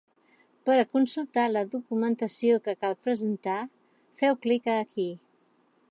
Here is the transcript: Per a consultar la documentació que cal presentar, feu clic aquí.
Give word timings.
Per 0.69 0.77
a 0.83 0.85
consultar 0.97 1.43
la 1.51 1.63
documentació 1.75 2.57
que 2.69 2.75
cal 2.87 2.99
presentar, 3.05 3.59
feu 4.23 4.41
clic 4.49 4.73
aquí. 4.79 5.11